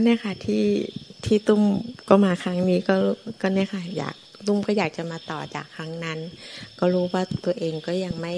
[0.00, 0.64] ก็เนี่ยค่ะที่
[1.26, 1.62] ที่ตุ้ม
[2.08, 2.96] ก็มาครั้งนี้ก็
[3.42, 4.14] ก็เนี่ยค่ะอยาก
[4.46, 6.18] ตุ้มก็อยากจะมาต่อจากครั้งนั้น
[6.78, 8.34] ก็รู้ว่าตัวเองก็ยังไม่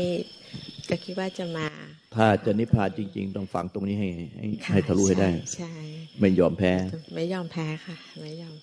[0.88, 1.68] ก็คิดว่าจะมา
[2.16, 5.72] ถ้าจะนิพพานจริง ๆ ต้องฟังตรงนี้ให้ให้ให้ทะลุให้ได้ใช่
[6.20, 6.72] ไม่ยอมแพ้
[7.14, 8.54] ไม่ยอมแพ้ค่ะ ไม่ยอม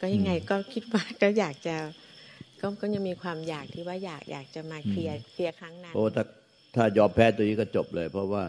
[0.00, 1.76] ก็ยังไงก็คิดว่าก็อยากจะ
[2.60, 6.24] ก็ก็ยังมีความอยากที่ว่าอยากอยากจะมาเคลียร์เคลียร์ครั้งนั้นเพราะถ้า
[6.74, 8.44] ถ้ายอมแพ้ตัวนี้ก็จบเลย เพราะว่า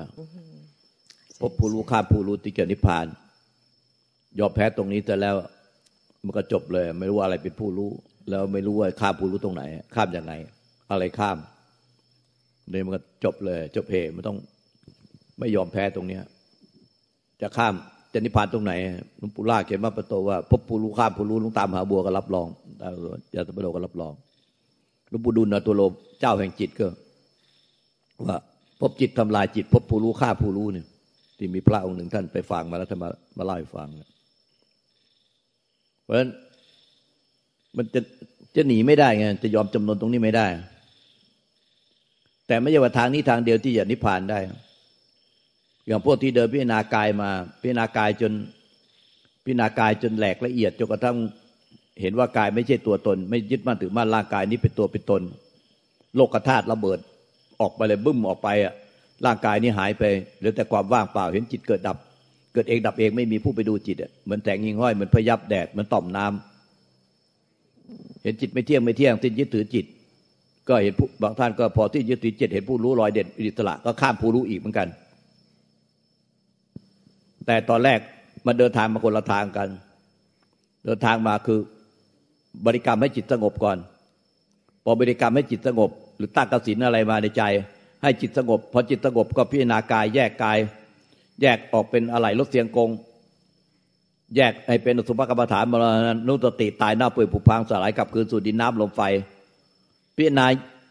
[1.42, 3.06] พบผู้รู้ข้ามผู้รู้ที่เกิดนิพพาน
[4.40, 5.36] ยอมแพ้ตรงนี้แต่แล้ว
[6.26, 7.92] มันก็จบเลย ไม่รู้ว่าอะไรเป็นผู้รู้
[8.30, 9.64] แล้วไม่รู้ว่าข้ามผู้รู้ตรงไหน
[9.96, 10.34] ข้ามยังไง
[10.92, 11.38] อะไรข้าม
[12.70, 14.38] เลยมันก็จบเลย จบเหมันต้อง
[15.40, 16.24] ไม่ยอมแพ้ตรงเนี้ย
[17.42, 17.74] จะข้าม
[18.14, 18.74] จะนิพพานตรงไหน
[19.18, 22.48] หลวงปู่ล่าเขียนมาประตว่า พบผู้รู้ข้ามผู้รู้ลุงตามหาบัวก็รับรอง
[23.36, 24.14] ยาตะปโดก็รับรอง
[25.10, 26.88] หลวงปู่ดุลนะตัวโลมเจ้าแห่งจิตก็
[28.26, 28.38] ว่า
[28.82, 30.86] พบจิตทำลายจิต พบผู้รู้ฆ่าผู้รู้เนี่ย
[31.38, 36.30] ที่มีพระองค์หนึ่งท่านไปฟังมาแล้วท่านมามาเล่าให้ฟังเพราะฉะนั้น
[37.78, 38.02] มันจะ
[38.56, 40.48] จะหนีไม่ได้ไงจะยอมจำนนตรงนี้ไม่ได้
[42.48, 44.40] แต่ไม่ใช่ว่าทางนี้ทางเดียวที่จะนิพพานได้
[45.88, 47.30] อย่างพวกที่เดินพิจารณากายมา
[47.62, 48.32] พิจารณากายจน
[49.46, 51.18] พิจารณากายจนแหลกละเอียดจนกระทั่ง
[52.02, 55.22] เห็นว่ากายไม่ใช่ตัวตน ไม่ยึดมั่นถือมั่นร่างกายนี้เป็นตัวเป็นตน
[56.16, 57.00] โลกธาตุระเบิด
[57.62, 58.74] ออกไปเลยบึ้มออกไปอะ
[59.26, 60.04] ร่างกายนี้หายไป
[60.38, 61.98] เหลือแต่ความว่างเปล่า เห็นจิตเกิดดับ
[62.58, 69.86] กิดเองดับเองไม่มีผู้ไปดูจิตอะเหมือนแสงยิงห้อยเหมือนพยับแดดเหมือนต่อมน้ำเห็นจิตไม่เที่ยงไม่เที่ยงสิ้นยึดถือจิต
[70.68, 74.88] ก็เห็นบางท่านก็พอที่ยึดถือจิตเห็นผู้รู้ลอยเด่นอิสระก็ข้ามผู้รู้อีกเหมือนกัน
[77.46, 78.00] แต่ตอนแรก
[78.46, 79.70] มันเดินทางมาคนละทางกัน
[80.86, 81.60] เดินทางมาคือ
[82.66, 83.78] บริกรรมให้จิตสงบก่อน
[84.84, 87.44] พอบริกรรมให้จิตสงบ หรือตั้งกสินอะไรมาในใจ
[88.04, 90.58] ให้จิตสงบ พอจิตสงบก็พิจารณากายแยกกาย
[91.42, 92.90] แยกออกเป็นอะไรลดเสียงกง
[94.36, 99.02] แยกให้เป็นสุภกรรมฐานมรณนุตติตายหน้าเปื่อยผุพังสลายกลับคืนสู่ดินน้ำลมไฟ
[100.16, 100.46] พิจารณา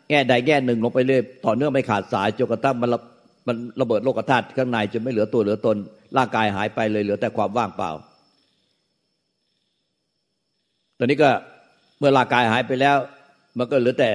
[0.08, 2.90] แง่ใดแง่หนึ่งลงไปเรื่อยต่อเนื่องไม่ขาดสายจนกระทั่งมัน
[3.46, 5.76] มันระเบิดโลกธาตุข้างในจนไม่เหลือตัวเหลือตน
[6.16, 7.90] ร่างกายหายไปเลยเหลือแต่ความว่างเปล่า
[10.98, 11.30] ตอนนี้ก็
[11.98, 12.96] เมื่อร่างกายหายไปแล้ว
[13.58, 14.10] มันก็เหลือแต่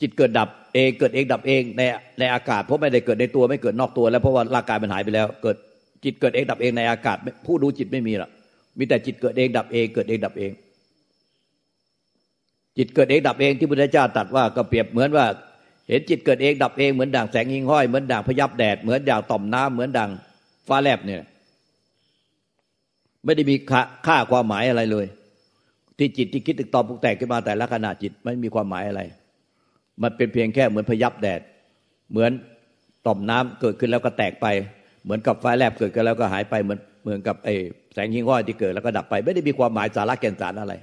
[0.00, 1.82] จิตเกิดดับ เองเกิดเองดับเองใน
[2.18, 5.56] ในอากาศเพราะไม่ได้เกิดในตัวไม่เกิดนอกตัว แล้วเพราะว่าร่างกายมันหายไปแล้ว เกิด
[6.04, 7.16] จิตเกิดเองดับเองในอากาศ
[7.46, 8.30] ผู้ดูจิตไม่มีหรอก
[8.78, 10.52] มีแต่จิตเกิดเองดับเองเกิดเองดับเอง
[12.78, 15.26] จิตเกิดเองดับเองที่พุทธเจ้าตรัสว่าก็เปรียบเหมือนว่า
[15.88, 20.10] เห็นจิตเกิดเองดับเองเหมือนด่างแสงหิงห้อยเหมือนด่างพยับแดดเหมือนด่างต่อมน้ำเหมือนด่าง
[20.68, 21.22] ฟ้าแลบเนี่ย
[23.24, 23.54] ไม่ได้มี
[24.06, 25.06] ค่าความหมายอะไรเลย
[25.98, 29.02] ที่จิตที่คิดตึกตอมปุกแตกขึ้นมาแต่ละขณะจิตไม่มีความหมายอะไร
[30.02, 31.40] มันเป็นเพียงแค่เหมือนพยับแดด
[32.10, 32.30] เหมือน
[33.06, 34.46] ต่อมน้ำเกิดขึ้นแล้วก็แตกไป
[35.04, 37.54] เหมือนกับไฟแลบเกิดกันแล้วก็หายไปเหมือนเหมือนกับไอ้
[37.94, 40.74] แสงหิ่งห้อยที่เกิดแล้วก็ดับไป ไม่ได้มีความหมายสาระแก่นสารอะไร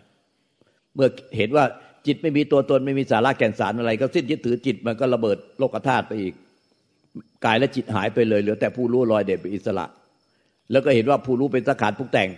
[0.95, 1.07] เมื่อ
[1.37, 1.65] เห็นว่า
[2.07, 6.33] จิตไม่มีตัวตนไม่มีสาระแก่นสารอะไร ก็สิ้นยึดถือจิตมันก็ระเบิดโลกธาตุไปอีก
[7.45, 9.85] กายและจิตหายไปเลยเหลือแต่ผู้รู้ลอยเด่นเป็นอิสระ
[10.71, 12.29] แล้วก็เห็นว่าผู้รู้เป็นสังขารผู้แต่ง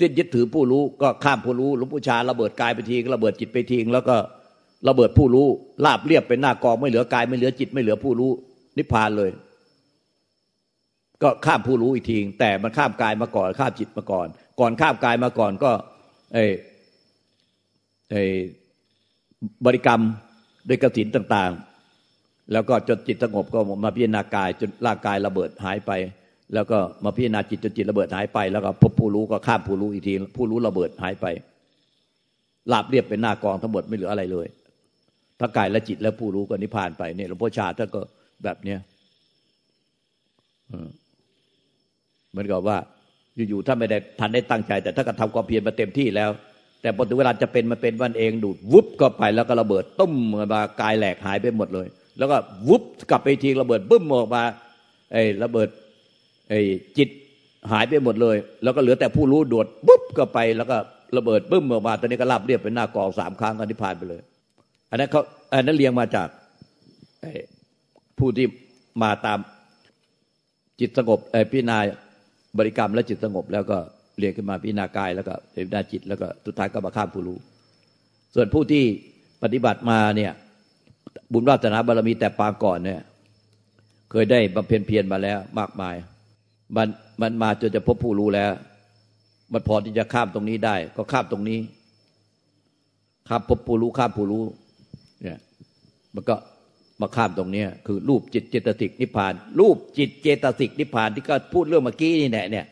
[0.00, 4.16] สิ้นยึดถือผู้รู้ก็ข้ามผู้รู้หลวงปู่ชาระเบิดกายไปทีระเบิดจิตไปทีแล้วก็
[4.88, 5.46] ระเบิดผู้รู้
[5.84, 8.30] ลาบเรียบเป็นหน้ากองไม่เหลือกายไม่เหลือจิตไม่เหลือผู้รู้
[8.76, 9.30] นิพพานเลย
[11.22, 14.26] ก็ข้ามผู้รู้อีกทีแต่มันข้ามกายมาก่อน ข้ามจิตมาก่อน
[14.60, 15.70] ก่อนข้ามกายมาก่อนก็
[16.34, 16.38] ไอ
[18.10, 18.14] ไอ
[19.64, 20.00] บริกรรม
[20.68, 21.52] ด้วยกสินต่าง
[22.00, 25.92] ๆ แล้วก็จนจิตสงบก็มาพิจารณากายจนร่างกายระเบิดหายไป
[26.54, 31.26] แล้วก็มาพิจารณาจิตจนจิตระเบิดหายไป แล้วก็พบผู้รู้ก็ข้ามผู้รู้อีกที ผู้รู้ระเบิดหายไป
[32.72, 34.46] ลาบเรียบเป็นหน้ากองทั้งหมดไม่เหลืออะไรเลย
[35.40, 38.00] ถ้ากายและจิตแล้วผู้รู้ก็นิพพานไปเนี่ยหลวงพ่อชาท่านก็
[38.44, 38.78] แบบเนี้ย
[42.30, 42.78] เหมือนกับว่า
[43.48, 46.30] อยู่ๆถ้าไม่ได้ทันได้ตั้งใจ แต่ถ้าก็ทำความเพียรมาเต็มที่แล้ว
[46.82, 50.12] แต่พอถึงเวลาจะเป็นมาเป็นวันเองดูดวุบก็ไปแล้วก็ระเบิดตุ้ม
[50.52, 51.86] มากายแหลกหายไปหมดเลย
[52.18, 52.36] แล้วก็
[52.68, 54.42] วุบกลับไปทีระเบิดบึ้มออกมา
[55.12, 55.68] ไอ้ระเบิด
[56.48, 56.60] ไอ้
[56.96, 57.08] จิต
[57.72, 60.76] หายไปหมดเลย แล้วก็เหลือแต่ผู้รู้โดดปุ๊บก็ไปแล้วก็
[61.16, 64.22] ระเบิดบึ้มออกมาตอนนี้ก็รับเรียบเป็นหน้ากองสามครั้งก็นิพพานไปเลย
[64.90, 65.22] อันนั้นเขา
[65.52, 66.28] อันนั้นเรียงมาจาก
[68.18, 68.46] ผู้ที่
[69.02, 69.38] มาตาม
[70.80, 71.18] จิตสงบ
[71.50, 71.78] พิจารณา
[72.58, 73.78] บริกรรมและจิตสงบ แล้วก็
[74.18, 77.38] เรียกขึ้นมาพิจารณากายแล้วก็พิจารณาจิต แล้วก็สุดท้ายก็มาข้ามผู้รู้
[78.34, 78.84] ส่วนผู้ที่
[79.42, 80.32] ปฏิบัติมาเนี่ย
[81.32, 83.00] บุญวาสนาบารมีแต่ปางก่อนเนี่ย
[84.10, 85.94] เคยได้บำเพ็ญเพียรมาแล้วมากมาย
[86.76, 86.88] มัน
[87.20, 88.52] มันมาจนจะพบผู้รู้แล้ว
[89.52, 91.58] มันพอที่จะข้ามตรงนี้ได้ ก็ข้ามตรงนี้
[93.28, 94.44] ข้ามพบผู้รู้ข้ามผู้รู้
[95.22, 95.38] เนี่ย
[96.14, 96.36] มันก็
[97.00, 102.66] มาข้ามตรงนี้คือรูปจิตเจตสิกนิพพาน รูปจิตเจตสิกนิพพานที่ก็พูดเรื่องเมื่อกี้นี่แหละเนี่ย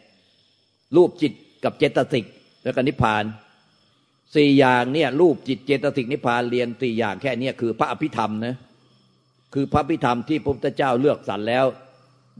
[0.97, 1.33] รูปจิต
[1.65, 2.25] กับเจตสิก
[2.65, 3.25] แล้วก็นิพพาน
[4.35, 8.57] สี่อย่างเนี่ย รูปจิตเจตสิกนิพพานเรียนสี่อย่างแค่นี้คือพระอภิธรรมนะ
[9.55, 11.65] คือพระอภิธรรมที่พระพุทธเจ้าเลือกสรรแล้ว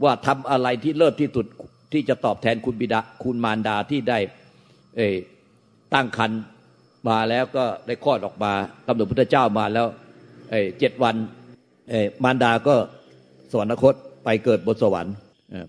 [0.03, 1.45] ว่าทำอะไรที่เลิศที่สุด
[1.93, 4.19] ที่จะตอบแทนคุณบิดาคุณมารดาที่ได้
[5.93, 6.31] ตั้งคัน
[7.09, 8.53] มาแล้วก็ได้คลอดออกมา
[8.87, 9.87] กำหนดพุทธเจ้ามาแล้ว
[10.79, 11.15] เจ็ดวัน
[12.23, 12.75] มารดาก็
[13.51, 13.93] สวรรคต
[14.25, 15.13] ไปเกิดบนสวรรค์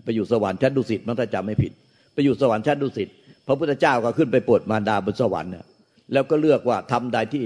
[0.03, 1.71] ไปอยู่สวรรค์ชั้นดุสิตมันถ้าจำไม่ผิด
[2.13, 3.09] ไปอยู่สวรรค์ชั้นดุสิต
[3.47, 5.65] พระพุทธเจ้าก็ขึ้นไปโปรดมารดาบนสวรรค์เนี่ย
[6.13, 7.43] แล้วก็เลือกว่าทำใดที่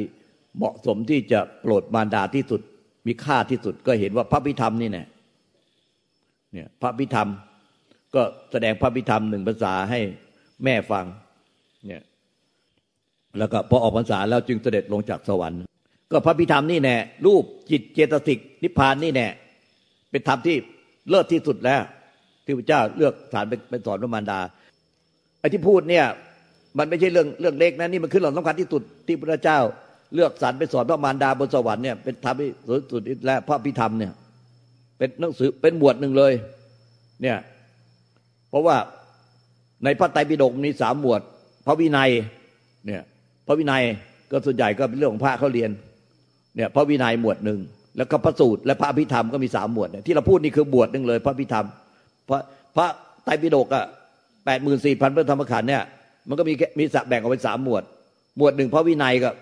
[0.58, 2.62] เหมาะสมที่จะโปรดมารดาที่สุด
[3.08, 5.08] มีค่าที่สุดก็เห็นว่าพระพิธรรมนี่เนี่ย
[6.54, 7.30] เนี่ยพระพิธรรม
[8.16, 8.22] ก็
[8.52, 10.00] แสดงพระพิธรรมหนึ่งภาษาให้
[10.64, 11.06] แม่ฟัง
[11.88, 12.02] เนี่ย
[13.38, 15.62] แล้วก็พอออกพรรษาแล้วจึงเสด็จลงจากสวรรค์
[16.12, 16.96] ก็พระพิธรรมนี่แน่
[17.26, 19.28] รูปจิตเจตสิกนิพพานนี่แน่
[20.12, 20.56] เป็นธรรมที่
[21.10, 21.82] เลิศที่สุดแล้ว
[22.46, 24.40] ที่พระเจ้าเลือกสารเป็นสอนพระมารดา
[25.40, 26.06] ไอ้ที่พูดเนี่ย
[26.78, 29.60] มันไม่ใช่เรื่องเรื่องเล็กนะนี่มันคือเรื่องสำคัญที่สุดที่พระเจ้า
[30.16, 32.52] เลือกสรรไปสอนพระมารดาบนสวรรค์เนี่ยเป็นธรรมที่
[32.92, 34.12] สุดและพระพิธรรมเนี่ย
[34.98, 36.34] เป็นหนังสือเป็นบวชหนึ่งเลย
[37.22, 37.38] เนี่ย
[38.50, 38.78] เพราะว่า
[39.84, 41.22] ในพระไตรปิฎกมีสามหมวด
[41.66, 42.10] พระวินัย
[42.86, 43.02] เนี่ย
[43.52, 43.84] พระวินัย
[44.32, 45.70] ก็ส่วนใหญ่ก็เป็นเรื่องของพระเขาเรียน
[46.56, 47.60] เนี่ยพระวินัยหมวดหนึ่ง
[47.98, 51.66] แล้วก็พระสูตรและพระอภิธรรมก็มีสามหมวดเนี่ยที่เราพูดนี่คือบวชหนึ่งเลย พระอภิธรรม
[52.30, 52.40] พระ
[52.76, 52.88] พระ
[53.26, 53.86] ไตรปิฎกอะ
[54.46, 55.84] แปดหมื่นสี่พันพระธรรมขันธ์เนี่ย
[56.30, 57.84] มันก็มีมีสักแบ่งออกเป็นสามหมวด
[58.38, 59.34] หมวดหนึ่งพระวินัยกับ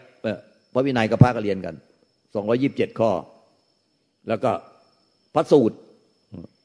[0.73, 1.75] พระวินัยกับพระก็เรียนกัน
[2.33, 3.11] สองร้อยิบเจ็ดข้อ
[4.27, 4.51] แล้วก็
[5.35, 5.75] พระสูตร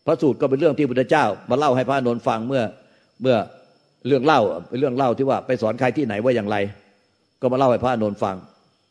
[0.06, 2.62] พระสูตรก็เป็นเรื่องที่พุทธเจ้า มาเล่าให้พระนนท์ฟังเมื่อ
[3.22, 3.36] เมื่อ
[4.06, 6.56] เรื่องเล่าเป็นเรื่องเล่าที่ว่าไปสอนใครที่ไหนว่าอย่างไร
[7.42, 8.36] ก็มาเล่าให้พระนนท์ฟัง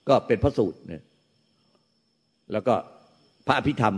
[0.09, 1.01] ก็เป็นพระสูตรเนี่ย
[2.51, 2.73] แล้วก็
[3.47, 3.95] พระอภิธรรม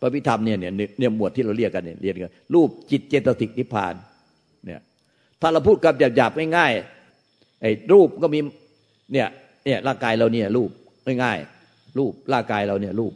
[0.00, 3.94] พระอภิธรรมเนี่ยเนี่ยเนี่ยหมวดที่เราเรียกกันเนี่ยเรียนกันรูปจิตเจตสิกนิพพาน
[4.66, 4.80] เนี่ย
[5.40, 8.38] ถ้าเราพูดกับหยาบๆง่ายๆไอ้รูปก็มี
[9.12, 9.28] เนี่ย
[9.66, 10.70] เนี่ยร่างกายเราเนี่ยรูป
[11.22, 13.12] ง่ายๆรูปร่างกายเราเนี่ยรูป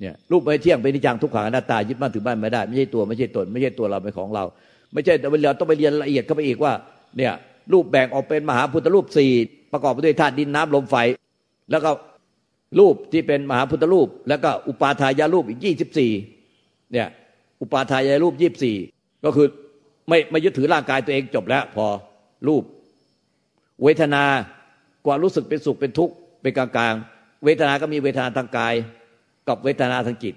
[0.00, 4.44] เนี่ยรูปไม่เที่ยงเป็นนิจังทุกขังอนัตตายึดมั่นถือมั่นไม่ได้ไม่ใช่ตัวไม่ใช่ตนไม่ใช่ตัวเราเป็นของเรา
[4.92, 6.72] ไม่ใช่เราต้องไปเรียนละเอียดเข้าไปอีกว่า
[7.16, 7.32] เนี่ย
[7.72, 9.32] รูปแบ่งออกเป็นมหาพุทธรูปสี่
[9.72, 10.96] ประกอบไปด้วยธาตุดินน้ำลมไฟ
[11.70, 11.90] แล้วก็
[12.78, 16.12] รูปที่เป็นมหาพุทธรูป แล้วก็อุปาทายารูปอีกยี่สิบสี่
[16.92, 17.08] เนี่ย
[17.60, 18.76] อุปาทายารูปยี่สิบสี่
[19.24, 19.46] ก็คือ
[20.08, 21.86] ไม่ไม่ยึดถือร่างกายตัวเองจบแล้วพอ
[22.48, 22.62] รูป
[23.82, 24.24] เวทนา
[25.06, 28.74] กว่ารู้สึกเป็นสุขเป็นทุกข์เป็นกลางๆ เวทนาก็มีเวทนาทางกาย
[29.48, 30.34] กับเวทนาทางจิต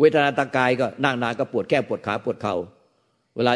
[0.00, 2.56] เวทนาทางกายก็นั่งนานก็ปวดแก้ปวดขาปวดเขา่า
[3.36, 3.52] เวลา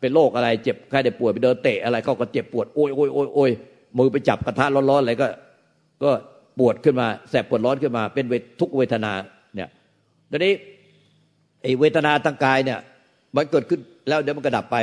[0.00, 3.50] เป็นโรคอะไรเจ็บใครได้ปวดไปเดินเตะอะไรเขาก็เจ็บปวดโอ้ยโอ้ยโอยโอย
[3.98, 5.26] มือไปจับกระทะร้อนๆอะไรก็
[6.02, 6.10] ก็
[6.58, 8.24] ปวดขึ้นมาแสบปวดร้อนขึ้นมา เป็น
[8.60, 9.12] ทุกเวทนา
[9.54, 9.68] เนี่ย
[10.30, 10.52] ทีนี้
[11.62, 12.78] ไอ้เวทนาทางกายเนี่ย
[13.36, 14.76] มันเกิดขึ้นแล้วเดี๋ยวมันก็ดับไป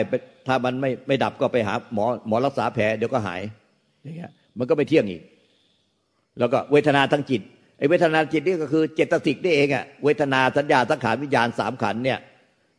[0.47, 3.41] ถ้ามันไม่ไม่ดับก็ไปหาหมอหมอรักษาแผลเดี๋ยวก็หาย
[4.03, 5.21] อย่างเงี้ยมันก็ไม่เที่ยงอีก
[6.39, 7.41] แล้วก็เวทนาทั้งจิต
[7.77, 12.19] ไอ้เวทนาจิตนี่ก็คือเจตสิกนี่เองอะเวทนาสัญญาสังขารวิญญาณสามขันเนี่ย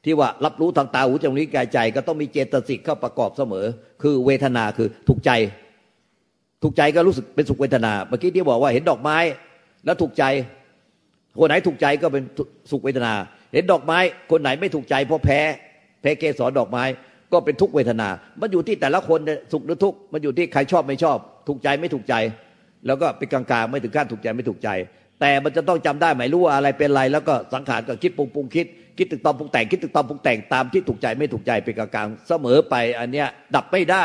[0.04, 3.66] ที่ว่ารับรู้ทางตาหูจมูกลิ้นกายใจ ก็ต้องมีเจตสิกเข้าประกอบเสมอ
[4.02, 5.30] คือเวทนาคือถูกใจ
[6.66, 9.18] ถูกใจก็รู้สึกเป็นสุขเวทนา เมื่อกี้ที่บอกว่าเห็นดอกไม้
[9.84, 10.24] แล้วถูกใจ
[11.38, 12.22] คนไหนถูกใจก็เป็น
[12.70, 13.12] สุขเวทนา
[13.54, 13.98] เห็นดอกไม้
[14.30, 15.40] คนไหนไม่ถูกใจเพราะแพ้
[16.00, 16.84] แพ้เกสรดอกไม้
[17.32, 18.08] ก็เป็นทุกเวทนา
[18.40, 19.18] มันอยู่ที่แต่ละคน
[19.52, 21.18] สุขหรือทุกข์มันอยู่ที่ใครชอบไม่ชอบ
[21.48, 22.14] ถูกใจไม่ถูกใจ
[22.86, 24.68] แล้วก็เป็นกลางๆไม่ถึงขั้นถูกใจไม่ถูกใจ
[25.20, 28.66] แต่มันจะต้องจำได้หมายรู้ว่าอะไรเป็นอะไร แล้วก็สังขารก็คิดปรุงปรุงคิด
[28.98, 34.04] คิดตึกตอมปรุงแต่งคิดตึกตอมปรุงแต่งตามที่ถูกใจไม่ถูกใจเป็นกลางๆเสมอไปอันเนี้ยดับไม่ได้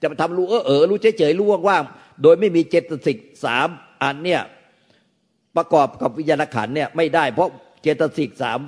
[0.00, 3.68] จะมาทำรู้เออเออรู้เฉยๆรู้ว่างๆโดยไม่มีเจตสิกสาม
[4.02, 4.40] อันเนี้ย
[5.56, 7.48] ประกอบกับวิญญาณขันเนี่ยไม่ได้เพราะ
[7.82, 8.58] เจตสิกสาม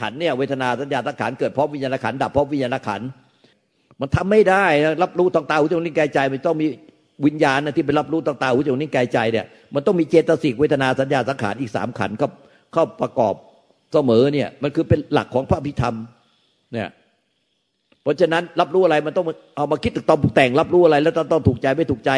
[0.00, 3.00] ขันเนี่ยเวทนาสัญญาสังขารเกิดเพราะวิญญาณขันดับเพราะวิญญาณขัน
[4.00, 4.64] มันทำไม่ได้
[5.02, 6.66] รับรู้ต่างตาหูจมูกนิ้วกายใจมันต้องมี
[7.26, 12.28] วิญญาณที่เป็นรับรู้ต่างตาหูจมูกนิ้วกายใจเนี่ยมันต้องมีเจตสิกเวทนาสัญญาสังขารอีกสามขันเข้า
[12.72, 13.34] เข้าประกอบ
[13.92, 15.94] เสมอเนี่ยมันคือเป็นหลักของพระพิธรรม
[16.72, 16.88] เนี่ย
[18.02, 19.26] เพราะฉะนั้นรับรู้อะไรมันต้อง
[19.56, 22.10] เอามาคิดตึกตอมปรุงแต่ง รับรู้อะไร แล้วต้องถูกใจไม่ถูกใจ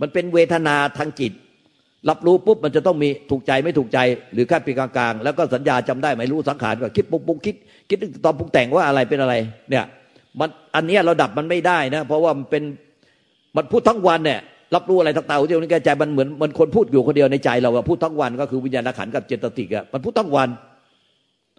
[0.00, 1.32] มันเป็นเวทนาทางจิต
[2.10, 3.98] รับรู้ปุ๊บมันจะต้องมีถูกใจไม่ถูกใจ
[4.34, 7.56] หรือแค่ปีกลางๆ แล้วก็สัญญาจำได้ไหมรู้สังขารก็คิดปุ๊บปุ๊บคิด
[7.88, 9.34] คิดตอนปรุงแต่งว่าอะไรเป็นอะไร
[9.70, 9.84] เนี่ย
[10.40, 12.62] มันอันนี้เราดับมันไม่ได้นะ เพราะว่ามันเป็น
[13.56, 14.40] มันพูดทั้งวันเนี่ย
[14.74, 20.48] รับรู้อะไรทั้งตาหูจมูกนิ้วกายใจมันเหมือนมันคนพูดอยู่คนเดียวในใจเราอะพูดทั้งวันก็คือวิญญาณขันกับเจตติกอะมันพูดทั้งวัน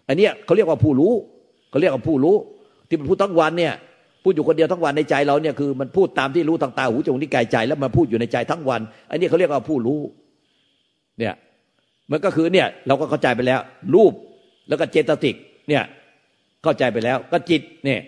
[0.08, 1.12] อันนี้เขาเรียกว่าผู้รู้
[1.70, 2.34] เขาเรียกว่าผู้รู้
[2.88, 3.74] ที่มันพูดทั้งวันเนี่ย
[4.22, 10.00] พูดอยู่คนเดียวทั้งวันในใจเราเนี่ยคือมันพูดตามที่รู้ทางตาหูจมูกนิ้วกายใจ แล้วมันพูดอยู่ในใจทั้งวัน อันนี้เขาเรียกว่าผู้รู้
[11.18, 11.34] เนี่ย
[12.10, 13.60] มันก็คือเนี่ยเราก็เข้าใจไปแล้ว
[13.94, 14.12] รูป
[14.68, 15.36] แล้วก็เจตสิก
[15.68, 15.82] เนี่ย
[16.62, 18.00] เข้าใจไปแล้วก็จิตเนี่ย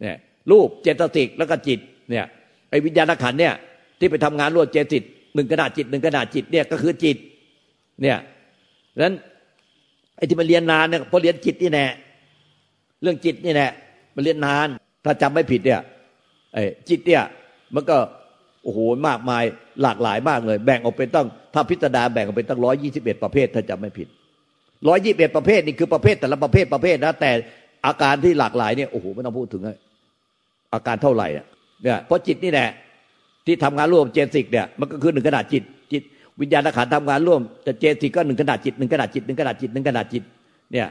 [0.00, 0.16] เนี่ย
[0.50, 1.78] รูปเจตสิกแล้วก็จิต
[2.10, 2.24] เนี่ย
[2.70, 3.54] ไอ้วิญญาณขันเนี่ย
[3.98, 5.02] ที่ไปทำงานร่วมเจตสิก
[5.34, 7.16] หนึ่งขนาดจิตหนึ่งขนาดจิตเนี่ยก็คือจิต
[8.02, 8.18] เนี่ย
[9.02, 9.14] นั้น
[10.16, 11.84] ไอ้ที่มันเรียนนานเนี่ยพราะเรียนจิตนี่แน่
[13.02, 13.66] เรื่องจิตนี่แน่
[14.16, 14.68] มันเรียนนาน
[15.04, 15.80] ถ้าจำไม่ผิดเนี่ย
[16.54, 17.22] ไอ้จิตเนี่ย
[17.74, 17.96] มันก็
[18.64, 19.44] โอ้โหมากมาย
[19.82, 24.08] หลากหลายมากเลย แบ่งออกเป็นตั้งถ้าพิจารณาแบ่งออกเป็นตั้งร้อยยี่สิบเอ็ดประเภทถ้าจำไม่ผิด
[24.88, 27.30] ร้อยยี่สิบเอ็ดประเภทนี่คือประเภทแต่ละประเภทประเภทนะแต่
[27.86, 29.62] อาการที่หลากหลายเนี่ยโอ้โหไม่ต้องพูดถึง
[30.74, 32.68] อาการเท่าไหร่เนี่ยเพราะจิตนี่แหละ
[33.46, 36.02] ที่ทำงานร่วมเจตสิกเนี่ยมันก็คือหนึ่งขนาดจิตจิต
[36.40, 40.22] วิญญาณขันทำงานร่วมแต่เจตสิกก็หนึ่งขนาดจิตหนึ่งขนาดจิตหนึ่งขนาดจิตหนึ่งขนาดจิต
[40.72, 40.86] เนี่ย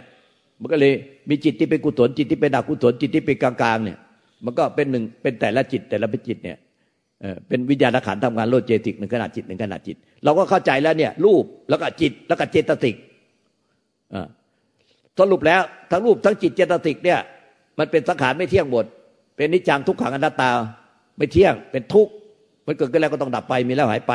[0.62, 0.94] มันก็เลย
[1.30, 3.98] มีจิตที่เป็นกุศลจิตที่เป็นอกุศลจิตที่เป็นกลางๆเนี่ย
[4.46, 6.58] มันก็เป็นหนึ่งเป็นแต่ละจิตแต่ละเป็นจิตเนี่ย
[7.48, 12.96] เป็นวิญญาณขันทำงานร่วมเจติกหนึ่งขนาดจิตหนึ่งขนาดจิต เราก็เข้าใจแล้วเนี่ย รูปแล้วก็จิตแล้วก็เจตสิก
[15.20, 17.20] สรุปแล้วทั้งรูปทั้งจิตเจตสิกเนี่ย
[17.80, 18.86] มันเป็นสังขารไม่เที่ยงหมด
[19.36, 20.52] เป็นนิจังทุกขังอนัตตา
[21.18, 22.12] ไม่เที่ยงเป็นทุกข์
[22.66, 24.14] มันเกิดขึ้นแล้วก็ต้องดับไปมีแล้วหายไป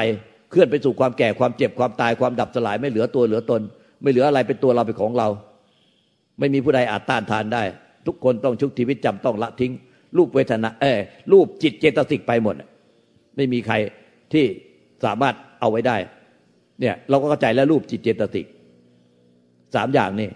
[0.51, 3.61] เคลื่อนไปสู่ความแก่ความเจ็บความตายความดับสลายไม่เหลือตัวเหลือตน
[4.03, 5.29] ไม่เหลืออะไรเป็นตัวเราเป็นของเรา
[6.41, 7.63] ไม่มีผู้ใดอาจต้านทานได้
[8.07, 9.73] ทุกคนต้องชุกชีวิตจำต้องละทิ้ง
[10.17, 10.99] รูปเวทนาเออ
[11.33, 12.55] รูปจิตเจตสิกไปหมด
[13.37, 13.75] ไม่มีใคร
[14.33, 14.45] ที่
[15.05, 15.97] สามารถเอาไว้ได้
[16.81, 18.47] เนี่ย เราก็เข้าใจแล้วรูปจิตเจตสิก
[19.75, 20.31] สามอย่างนี่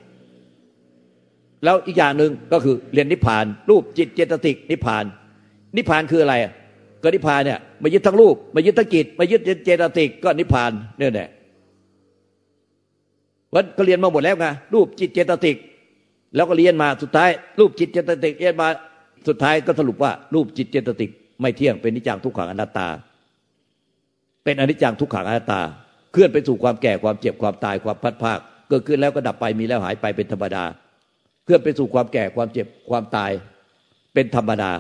[1.64, 5.04] แล้วอีกอย่างหนึ่งก็คือเรียนนิพพาน รูปจิตเจตสิกนิพพาน
[5.76, 6.34] นิพพานคืออะไร
[7.02, 11.28] ก็นิพพานเนี่ยมายึดทั้งรูปมายึดทั้งจิตมายึดเจตสิกก็นิพพานเนี่ยแหละ
[13.54, 15.56] วันก็เรียนมาหมดแล้วไงรูปจิตเจตสิก
[16.35, 18.69] แล้วก็เรียนมาสุดท้าย รูปจิตเจตสิกเรียนมา
[19.29, 21.11] สุดท้ายก็สรุปว่า รูปจิตเจตสิก
[21.41, 22.88] ไม่เที่ยงเป็นนิจังทุกขังอนัตตา
[24.45, 25.61] เป็นอนิจจังทุกขังอนัตตา
[26.12, 28.38] เคลื่อนไปสู่ความแก่ความเจ็บความตายความพัดภาค
[28.69, 30.64] เกิดขึ้นแล้วก็ดับไปมีแล้วหายไปเป็นธรรมดา
[31.45, 33.31] เคลื่อนไปสู่ความแก่ความเจ็บความตาย
[34.14, 34.73] เป็นธรรมดา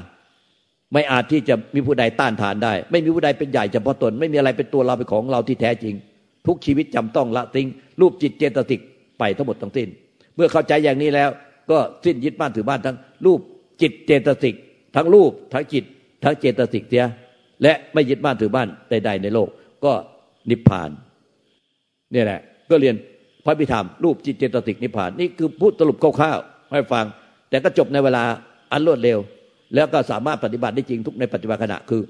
[0.92, 5.94] ไม่อาจที่จะมีผู้ใดต้านทานได้ ไม่มีผู้ใดเป็นใหญ่เฉพาะตน ไม่มีอะไรเป็นตัวเราเป็นของเราที่แท้จริง
[6.46, 7.68] ทุกชีวิตจำต้องละทิ้ง
[8.00, 8.80] รูปจิตเจตสิก
[9.18, 9.88] ไปทั้งหมดทั้งสิ้น
[10.34, 11.30] เมื่อเข้าใจอย่างนี้แล้ว
[11.70, 13.40] ก็สิ้นยึดบ้านถือบ้านทั้งรูป
[13.82, 14.54] จิตเจตสิก
[14.96, 15.84] ทั้งรูปทั้งจิต
[16.24, 17.04] ทั้งเจตสิกเสีย
[17.62, 19.48] และไม่ยึดบ้านถือบ้านใด ๆ ในโลก
[19.84, 19.92] ก็
[20.50, 20.90] นิพพาน
[22.14, 22.40] นี่แหละ
[22.70, 22.94] ก็เรียน
[23.44, 27.04] พระพิธรรมรูปจิตเจตสิกนิพพานนี่คือพูดสรุปคร่าวๆให้ฟัง
[27.50, 28.22] แต่ก็จบในเวลา
[28.72, 29.18] อันรวดเร็ว
[29.74, 32.02] แล้วก็สามารถปฏิบัติได้จริงทุกในปัจจุบันขณะคือ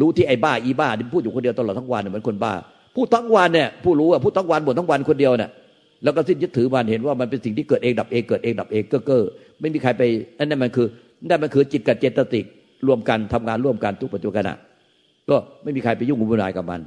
[0.00, 2.54] รู้ที่ไอ้บ้าอีบ้าที่พูดอยู่คนเดียวตลอดทั้งวันเหมือนคนบ้า
[2.96, 5.50] พูดทั้งวันเนี่ยผู้รู้อะพูดทั้งวันบ่นทั้งวันคนเดียวเนี่ย
[6.02, 9.22] แล้วก็สิ้นยึดถือมันเห็นว่ามันเป็นสิ่งที่เกิดเองดับเองเกิดเองดับเองเก้อเก้อ
[9.60, 10.02] ไม่มีใครไป
[10.38, 10.86] นั่นมันคือ
[11.28, 12.44] นั่นมันคือจิตกับเจตสิก
[12.86, 14.56] รวมกันทำงานร่วมกันทุกปัจจุบันะ
[15.30, 16.80] ก็ไม่มีใครไปยุ่งวุ่นวายกับมัน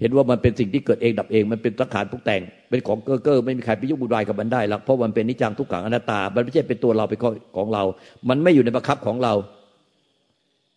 [0.00, 2.40] เห็นว่ามันเป็นสิ่งที่เกิดเองดับเอง มันเป็นสังขารทุกแต่ง
[2.70, 7.18] เป็นของเก้อเก้อไม่มีใครไปยุ่งวุ่นวายกับมันได้หรอกเพราะมันเป็นนิจังทุกขังอนัตตา มันไม่ใช่เป็นตัวเราเป็น
[7.56, 7.82] ของเรา
[8.28, 9.32] มันไม่อยู่ในบังคับของเรา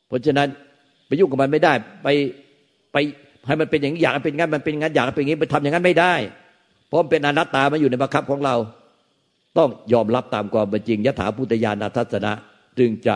[0.08, 0.48] เพราะฉะนั้น
[1.08, 2.08] ไปยุ่งกับมันไม่ได้ไป
[2.94, 2.98] ไป
[3.48, 6.14] ให้มันเป็นอย่างนี้อยากเป็นงั้นมันเป็นงั้นอยากเป็นอย่างนี้ไปทำอย่างนั้นไม่ได้
[6.88, 8.56] เพราะเป็นอนัตตามันอยู่ในบังคับของเรา
[9.58, 12.32] ต้องยอมรับตามความเป็นจริงยถาพุทธญาณทัศนะ
[12.80, 13.16] จึงจะ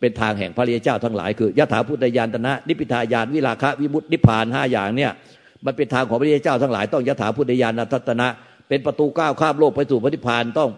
[0.00, 5.12] เป็นทางแห่งพระริยเจ้าทั้งหลายคือยถาพุทธญาณตนะ นิพิทายานวิราคะวิมุตตินิพพานห้าอย่างเนี่ย
[5.64, 8.26] มันเป็นทางของพระริยเจ้าทั้งหลาย ต้องยถาพุทธญาณทัตนะ
[8.68, 10.70] เป็นประตูก้าวข้ามโลกไปสู่พระนิพพานต้อง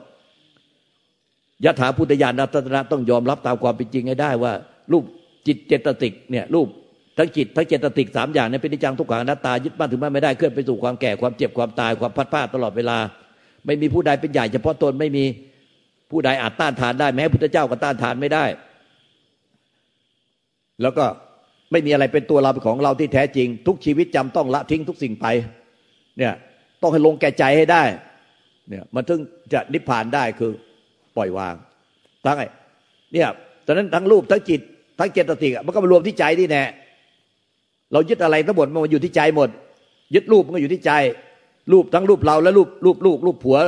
[1.64, 4.52] ยถาพุทธญาณทัตนะต้องยอมรับตามความเป็นจริงให้ได้ว่า
[4.92, 5.04] รูป
[5.46, 6.68] จิตเจตติกเนี่ยรูป
[7.16, 12.98] ทั้งจิตทั้งเจตติกสามอย่างนี่ยเป็นนิจังทุกขังอนัตตายึดมั่นถือมั่นไม่ได้เคลื่อนไปสู่ความแก่ความเจ็บความตายความพัดพลาดตลอดเวลา
[13.66, 15.24] ไม่มีผู้ใดเป็นใหญ่เฉพาะตนไม่มี
[16.10, 18.44] ผู้ใดอาจต้านทานได้แม้พุทธเจ้าก็ต้านทานไม่ได้
[20.82, 21.04] แล้วก็
[21.72, 25.26] ไม่มีอะไรเป็นตัวเราเป็นของเราที่แท้จริง ทุกชีวิตจำต้องละทิ้งทุกสิ่งไป
[26.18, 26.34] เนี่ย
[26.82, 27.82] ต้องให้ลงแก่ใจให้ได้
[28.68, 29.20] เนี่ยมันถึง
[29.52, 30.50] จะนิพพานได้คือ
[31.16, 31.54] ปล่อยวาง
[32.24, 32.48] ทั้งไอ้
[33.12, 33.28] เนี่ย
[33.66, 34.60] ตอนนั้นทั้งรูปทั้งจิต
[34.98, 36.62] ทั้งเจตสิกมันก็มารวมที่ใจที่แน่
[37.92, 39.48] เรายึดอะไรทั้งหมดมันอยู่ที่ใจหมด
[40.14, 40.92] ยึดรูปมันก็อยู่ที่ใจ
[41.72, 43.58] รูปทั้งรูปเราและรูปรูปลูกรูปผัว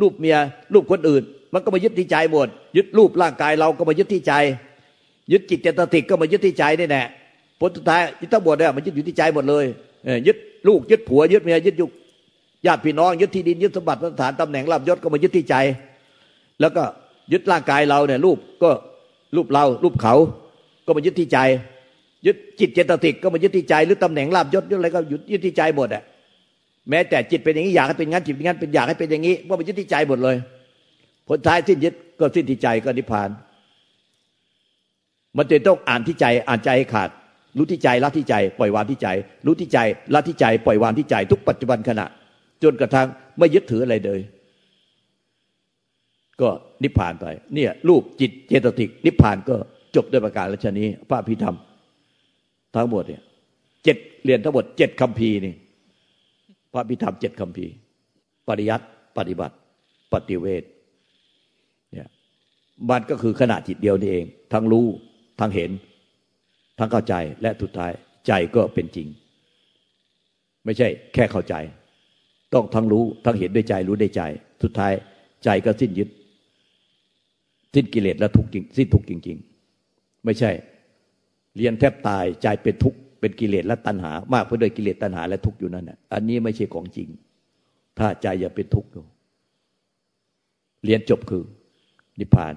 [0.00, 0.36] รูปเมีย
[0.74, 1.22] รูปคนอื่น
[1.54, 4.32] มันก็มายึดที่ใจหมด ยึดรูปร่างกายเราก็มายึดที่ใจ
[5.32, 7.02] ยึดจิตเจตสิกก็มายึดที่ใจนี่แน่
[7.60, 9.64] ผลสุดท้ายยึดทั้งหมดเนี่ยมันยึดอยู่ที่ใจหมดเลย
[10.26, 10.36] ยึด
[10.68, 11.90] ลูกยึดผัว ยึดเมียยึดยุก
[12.66, 15.54] ญาติพี่น้องยึดที่ดินยึดสมบัติสถานตำแหน่งลาบยศก็มายึดที่ใจ
[16.60, 16.82] แล้วก็
[17.32, 18.70] ยึดร่างกายเราเนี่ยรูปก็
[19.36, 20.14] รูปเรารูปเขา
[20.86, 21.38] ก็มายึดที่ใจ
[22.26, 25.00] ยึดจิตเจตสิกก็มายึดที่ใจหรือตำแหน่งลาบยศยึดอะไรก็
[25.32, 26.02] ยึดที่ใจหมดอะ
[26.90, 30.36] แม้แต่จิตเป็นอย่างนี้อยากให้เป็นงั้นจิตเป็นงั้นเป็นอยากให้เป็นอย่างนี้ว่ามันยึดที่ใจหมดเลย
[31.28, 33.30] ผลท้ายสิ้นยึดก็สิ้นที่ใจก็นิพพาน
[35.36, 37.10] มันจะต้องอ่านที่ใจอ่านใจให้ขาด
[37.56, 39.08] รู้ที่ใจละที่ใจ ปล่อยวางที่ใจ
[39.46, 39.78] รู้ที่ใจ
[40.14, 42.06] ละที่ใจ ปล่อยวางที่ใจ ทุกปัจจุบันขณะ
[42.62, 43.08] จนกระทั่ง
[43.38, 44.20] ไม่ยึดถืออะไรเลย
[46.40, 46.48] ก็
[46.82, 49.56] นิพพานไป เนี่ยรูปจิตเจตสิก นิพพานก็
[49.96, 51.56] จบด้วยประการราชนี้พระพิธรรม
[52.76, 53.22] ทั้งหมดเนี่ย
[53.84, 55.54] เจ็ดเรียนทั้งหมดเจ็ดคำพีนี่
[56.72, 57.66] พระพิธรรมเจ็ดคำพี
[58.48, 58.86] ปริยัติ
[59.18, 59.54] ปฏิบัติ
[60.12, 60.62] ปฏิเวท
[61.92, 62.08] เนี่ย
[62.90, 64.86] มันก็คือขณะจิตเดียวนี่เอง ทั้งรู้
[65.40, 65.70] ทั้งเห็น
[66.78, 67.92] ทั้งเข้าใจและสุดท้าย
[68.26, 69.08] ใจก็เป็นจริง
[70.64, 71.54] ไม่ใช่แค่เข้าใจ
[72.54, 74.22] ต้องทั้งรู้ทั้งเห็นด้วยใจรู้ด้วยใจ
[74.62, 74.92] สุดท้าย
[75.44, 76.08] ใจก็สิ้นยึด
[77.74, 79.36] สิ้นกิเลสและทุกข์จริงสิ้นทุกข์จริง
[79.80, 80.50] ๆ ไม่ใช่
[81.56, 87.08] เรียนแทบตายใจเป็นทุกข์เป็นกิเลสและตัณหามากเพื่อด้วยกิเลสตัณหาและทุกข์อยู่นั่นน่ะอันนี้ไม่ใช่ของจริง
[87.98, 89.04] ถ้าใจอย่าเป็นทุกข์อยู่
[90.84, 91.44] เรียนจบคือ
[92.18, 92.54] นิพพาน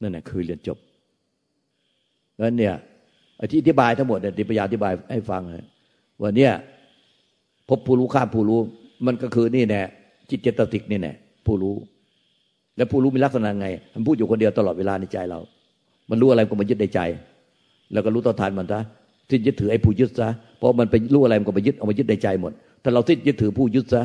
[0.00, 0.78] นั่นแหละคือเรียนจบ
[2.38, 2.74] แล้วเนี่ย
[3.40, 5.64] อธิบายทั้งหมดเนี่ยติปยาอธิบายให้ฟังเลย
[6.20, 6.52] ว่าเนี่ย
[7.68, 8.60] พบผู้รู้ข้ามผู้รู้
[9.06, 9.82] มันก็คือนี่แน่
[10.30, 11.12] จิตเจตสิกนี่แน่
[11.46, 11.74] ผู้รู้
[12.76, 15.40] แล้วผู้รู้มีลักษณะไง มันพูดอยู่คนเดียวตลอดเวลาในใจเรา
[16.10, 17.00] มันรู้อะไรก็มายึดในใจ
[17.92, 18.80] แล้วก็รู้ต่อทานมันซะ
[19.30, 24.02] สิ้นยึดถือไอ้ผู้ยึดซะเพราะมันไปรู้อะไรมันก็มายึดเอามายึดในใจหมด ถ้าเราสิ้นยึดถือผู้ยึดซะ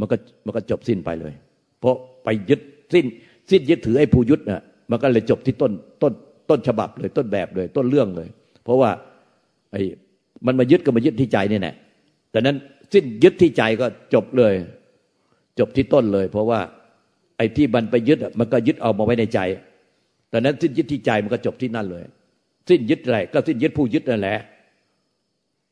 [0.00, 1.32] มันก็มันก็จบสิ้นไปเลย
[1.80, 2.60] เพราะไปยึด
[2.92, 3.04] สิ้น
[3.50, 5.72] สิ้นยึดถือไอ้ผู้ยึดน่ะมันก็เลยจบที่ต้น
[6.02, 6.12] ต้น
[6.50, 8.28] ต้นฉบับเลยต้นแบบเลย ต้นเรื่องเลย
[8.64, 8.90] เพราะว่า
[9.72, 9.82] ไอ้
[10.46, 11.74] มันมายึดก็มายึดที่ใจนี่แหละ
[12.30, 12.56] แต่นั้น
[12.92, 14.54] สิ้นยึดที่ใจก็จบเลย
[15.58, 16.60] จบที่ต้นเลย เพราะว่า
[17.36, 19.40] ไอ้ที่มันไปยึดมันก็ยึดเอามาไว้ในใจ
[20.30, 22.02] แต่นั้นสิ้นยึดที่ใจมันก็จบที่นั่นเลย
[22.68, 24.36] สิ้นยึดอะไรก็สิ้นยึดผู้ยึดนั่นแหละ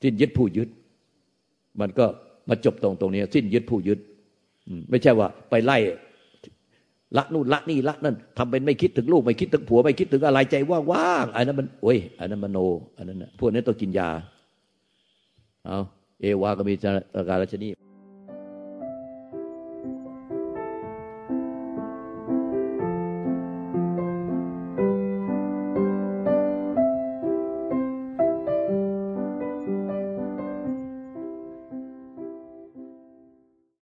[0.03, 0.69] สิ้นยึดผู้ยึด
[1.81, 2.07] มันก็
[2.49, 3.99] มาจบตรงตรงนี้ สิ้นยึดผู้ยึด
[4.91, 5.79] ไม่ใช่ว่า ไปไล่
[7.17, 12.59] ละนู่นละนี่ละนั่นทำเป็นไม่คิดถึงลูกไม่คิดถึงผัวไม่คิดถึงอะไรใจว่างๆอันนั้นมันโอ้ยอันนั้นมโน
[12.97, 14.09] อันนั้นพวกนี้ต้องกินยา
[15.67, 15.79] เอา
[16.21, 17.69] เอวาก็มีการราชนี